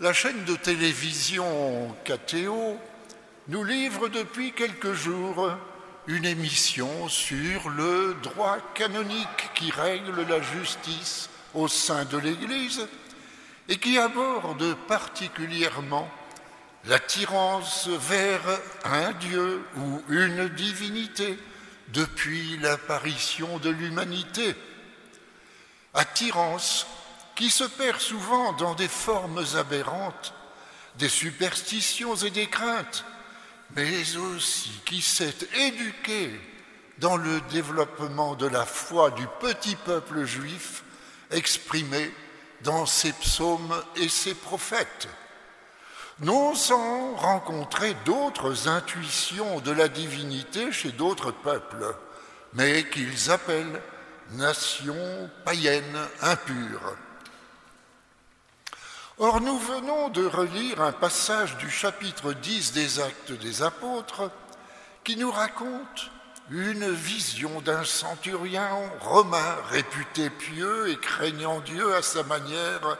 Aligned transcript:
La 0.00 0.12
chaîne 0.12 0.44
de 0.44 0.54
télévision 0.54 1.92
KTO 2.04 2.78
nous 3.48 3.64
livre 3.64 4.06
depuis 4.06 4.52
quelques 4.52 4.92
jours 4.92 5.50
une 6.06 6.24
émission 6.24 7.08
sur 7.08 7.68
le 7.68 8.16
droit 8.22 8.58
canonique 8.74 9.50
qui 9.56 9.72
règle 9.72 10.22
la 10.28 10.40
justice 10.40 11.28
au 11.52 11.66
sein 11.66 12.04
de 12.04 12.16
l'Église 12.16 12.86
et 13.68 13.76
qui 13.78 13.98
aborde 13.98 14.76
particulièrement 14.86 16.08
l'attirance 16.84 17.88
vers 17.88 18.42
un 18.84 19.10
Dieu 19.14 19.64
ou 19.78 20.00
une 20.10 20.48
divinité 20.50 21.36
depuis 21.88 22.56
l'apparition 22.58 23.58
de 23.58 23.70
l'humanité. 23.70 24.54
Attirance 25.92 26.86
qui 27.38 27.50
se 27.50 27.62
perd 27.62 28.00
souvent 28.00 28.52
dans 28.54 28.74
des 28.74 28.88
formes 28.88 29.44
aberrantes, 29.54 30.34
des 30.96 31.08
superstitions 31.08 32.16
et 32.16 32.30
des 32.30 32.48
craintes, 32.48 33.04
mais 33.76 34.16
aussi 34.16 34.72
qui 34.84 35.00
s'est 35.00 35.46
éduqué 35.54 36.32
dans 36.98 37.16
le 37.16 37.40
développement 37.42 38.34
de 38.34 38.48
la 38.48 38.66
foi 38.66 39.12
du 39.12 39.24
petit 39.38 39.76
peuple 39.76 40.24
juif 40.24 40.82
exprimé 41.30 42.12
dans 42.64 42.86
ses 42.86 43.12
psaumes 43.12 43.84
et 43.94 44.08
ses 44.08 44.34
prophètes, 44.34 45.06
non 46.18 46.56
sans 46.56 47.14
rencontrer 47.14 47.94
d'autres 48.04 48.66
intuitions 48.66 49.60
de 49.60 49.70
la 49.70 49.86
divinité 49.86 50.72
chez 50.72 50.90
d'autres 50.90 51.30
peuples, 51.30 51.94
mais 52.54 52.88
qu'ils 52.88 53.30
appellent 53.30 53.80
nations 54.32 55.30
païennes 55.44 56.00
impures. 56.20 56.96
Or, 59.20 59.40
nous 59.40 59.58
venons 59.58 60.10
de 60.10 60.24
relire 60.24 60.80
un 60.80 60.92
passage 60.92 61.56
du 61.56 61.68
chapitre 61.68 62.34
10 62.34 62.72
des 62.72 63.00
Actes 63.00 63.32
des 63.32 63.62
Apôtres 63.62 64.30
qui 65.02 65.16
nous 65.16 65.32
raconte 65.32 66.12
une 66.50 66.88
vision 66.88 67.60
d'un 67.62 67.82
centurion 67.82 68.88
romain 69.00 69.56
réputé 69.70 70.30
pieux 70.30 70.90
et 70.90 70.96
craignant 70.98 71.58
Dieu 71.58 71.96
à 71.96 72.02
sa 72.02 72.22
manière, 72.22 72.96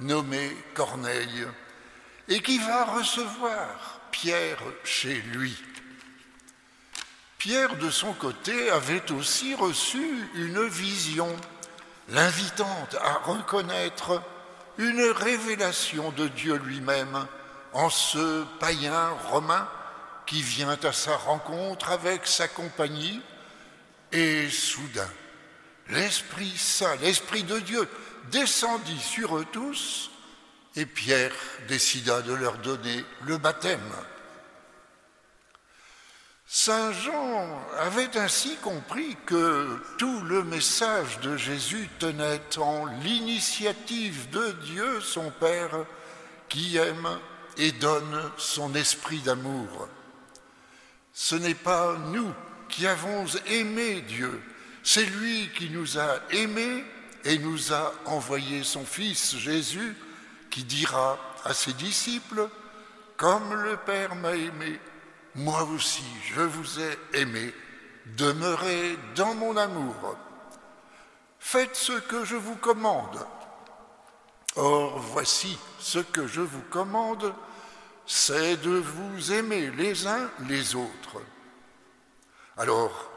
nommé 0.00 0.56
Corneille, 0.74 1.46
et 2.26 2.42
qui 2.42 2.58
va 2.58 2.86
recevoir 2.86 4.00
Pierre 4.10 4.58
chez 4.82 5.22
lui. 5.34 5.56
Pierre, 7.38 7.76
de 7.76 7.90
son 7.90 8.12
côté, 8.12 8.70
avait 8.70 9.12
aussi 9.12 9.54
reçu 9.54 10.28
une 10.34 10.66
vision, 10.66 11.30
l'invitant 12.08 12.88
à 13.00 13.18
reconnaître 13.18 14.20
une 14.78 15.02
révélation 15.02 16.10
de 16.12 16.28
Dieu 16.28 16.56
lui-même 16.56 17.26
en 17.72 17.90
ce 17.90 18.44
païen 18.60 19.10
romain 19.30 19.68
qui 20.26 20.42
vient 20.42 20.76
à 20.82 20.92
sa 20.92 21.16
rencontre 21.16 21.90
avec 21.90 22.26
sa 22.26 22.48
compagnie 22.48 23.20
et 24.12 24.48
soudain, 24.48 25.08
l'Esprit 25.90 26.54
Saint, 26.56 26.96
l'Esprit 26.96 27.42
de 27.42 27.58
Dieu 27.58 27.88
descendit 28.30 29.00
sur 29.00 29.36
eux 29.36 29.46
tous 29.52 30.10
et 30.76 30.86
Pierre 30.86 31.32
décida 31.68 32.22
de 32.22 32.32
leur 32.32 32.58
donner 32.58 33.04
le 33.26 33.38
baptême. 33.38 33.80
Saint 36.66 36.92
Jean 36.92 37.62
avait 37.78 38.16
ainsi 38.16 38.56
compris 38.56 39.18
que 39.26 39.78
tout 39.98 40.22
le 40.22 40.42
message 40.44 41.20
de 41.20 41.36
Jésus 41.36 41.90
tenait 41.98 42.40
en 42.56 42.86
l'initiative 43.02 44.30
de 44.30 44.52
Dieu, 44.64 45.02
son 45.02 45.30
Père, 45.30 45.84
qui 46.48 46.78
aime 46.78 47.06
et 47.58 47.70
donne 47.72 48.18
son 48.38 48.74
esprit 48.74 49.18
d'amour. 49.18 49.88
Ce 51.12 51.34
n'est 51.34 51.52
pas 51.52 51.98
nous 51.98 52.32
qui 52.70 52.86
avons 52.86 53.26
aimé 53.46 54.00
Dieu, 54.00 54.40
c'est 54.82 55.04
lui 55.04 55.50
qui 55.58 55.68
nous 55.68 55.98
a 55.98 56.16
aimés 56.30 56.82
et 57.26 57.36
nous 57.36 57.74
a 57.74 57.92
envoyé 58.06 58.62
son 58.62 58.86
Fils 58.86 59.36
Jésus, 59.36 59.94
qui 60.48 60.64
dira 60.64 61.18
à 61.44 61.52
ses 61.52 61.74
disciples, 61.74 62.48
Comme 63.18 63.52
le 63.52 63.76
Père 63.76 64.14
m'a 64.14 64.32
aimé, 64.32 64.80
moi 65.34 65.64
aussi 65.64 66.04
je 66.34 66.40
vous 66.42 66.80
ai 66.80 66.98
aimé, 67.14 67.54
demeurez 68.16 68.96
dans 69.14 69.34
mon 69.34 69.56
amour. 69.56 70.16
Faites 71.38 71.76
ce 71.76 71.92
que 71.92 72.24
je 72.24 72.36
vous 72.36 72.56
commande. 72.56 73.26
Or 74.56 74.98
voici 74.98 75.58
ce 75.78 75.98
que 75.98 76.26
je 76.26 76.40
vous 76.40 76.62
commande, 76.70 77.34
c'est 78.06 78.56
de 78.58 78.70
vous 78.70 79.32
aimer 79.32 79.70
les 79.70 80.06
uns 80.06 80.30
les 80.48 80.74
autres. 80.74 81.20
Alors, 82.56 83.10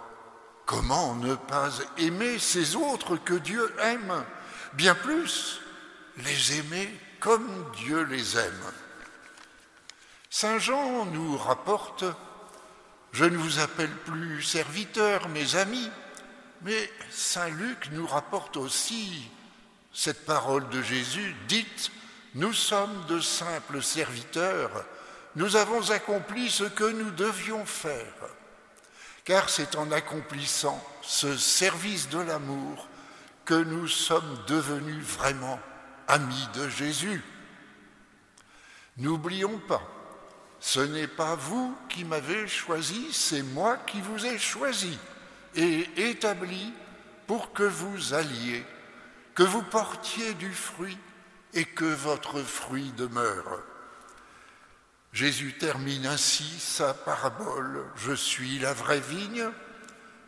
comment 0.66 1.16
ne 1.16 1.36
pas 1.36 1.70
aimer 1.98 2.40
ces 2.40 2.76
autres 2.76 3.18
que 3.18 3.36
Dieu 3.36 3.74
aime? 3.82 4.26
Bien 4.74 4.96
plus, 4.96 5.62
les 6.18 6.60
aimer 6.60 7.00
comme 7.20 7.72
Dieu 7.76 8.04
les 8.04 8.38
aime. 8.38 8.72
Saint 10.30 10.60
Jean 10.60 11.06
nous 11.06 11.38
rapporte, 11.38 12.04
je 13.12 13.26
ne 13.26 13.38
vous 13.38 13.60
appelle 13.60 13.96
plus 14.06 14.44
serviteur, 14.44 15.30
mes 15.30 15.56
amis, 15.56 15.90
mais 16.64 16.92
Saint 17.10 17.50
Luc 17.50 17.90
nous 17.92 18.06
rapporte 18.06 18.58
aussi 18.58 19.30
cette 19.94 20.26
parole 20.26 20.68
de 20.70 20.82
Jésus 20.82 21.36
dite, 21.48 21.92
nous 22.36 22.54
sommes 22.54 23.06
de 23.08 23.20
simples 23.20 23.82
serviteurs, 23.82 24.86
nous 25.36 25.56
avons 25.56 25.92
accompli 25.92 26.50
ce 26.50 26.66
que 26.66 26.84
nous 26.84 27.12
devions 27.12 27.66
faire, 27.66 28.14
car 29.24 29.50
c'est 29.50 29.76
en 29.76 29.92
accomplissant 29.92 30.84
ce 31.02 31.38
service 31.38 32.10
de 32.10 32.20
l'amour 32.20 32.88
que 33.46 33.54
nous 33.54 33.88
sommes 33.88 34.44
devenus 34.48 35.04
vraiment 35.04 35.60
amis 36.08 36.48
de 36.54 36.68
Jésus. 36.68 37.24
N'oublions 38.98 39.60
pas, 39.68 39.82
ce 40.60 40.80
n'est 40.80 41.08
pas 41.08 41.36
vous 41.36 41.76
qui 41.90 42.04
m'avez 42.04 42.48
choisi, 42.48 43.08
c'est 43.12 43.44
moi 43.44 43.78
qui 43.78 44.02
vous 44.02 44.26
ai 44.26 44.38
choisi 44.38 44.98
et 45.56 45.88
établi 46.10 46.74
pour 47.26 47.54
que 47.54 47.64
vous 47.64 48.14
alliez, 48.14 48.66
que 49.36 49.44
vous 49.44 49.62
portiez 49.62 50.34
du 50.36 50.52
fruit 50.52 50.98
et 51.54 51.66
que 51.66 51.86
votre 51.86 52.42
fruit 52.42 52.92
demeure. 52.98 53.62
Jésus 55.14 55.54
termine 55.58 56.06
ainsi 56.06 56.60
sa 56.60 56.94
parabole. 56.94 57.86
Je 57.96 58.14
suis 58.14 58.60
la 58.60 58.74
vraie 58.74 59.00
vigne, 59.00 59.50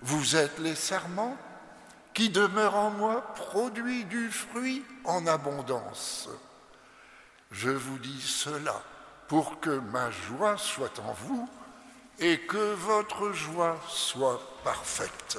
vous 0.01 0.35
êtes 0.35 0.57
les 0.59 0.75
serments, 0.75 1.37
qui 2.13 2.29
demeure 2.29 2.75
en 2.75 2.89
moi 2.89 3.33
produit 3.35 4.05
du 4.05 4.29
fruit 4.29 4.83
en 5.05 5.27
abondance. 5.27 6.29
Je 7.51 7.69
vous 7.69 7.97
dis 7.99 8.21
cela 8.21 8.81
pour 9.29 9.59
que 9.59 9.69
ma 9.69 10.11
joie 10.11 10.57
soit 10.57 10.99
en 10.99 11.13
vous 11.13 11.47
et 12.19 12.39
que 12.39 12.73
votre 12.73 13.31
joie 13.31 13.77
soit 13.87 14.41
parfaite. 14.63 15.37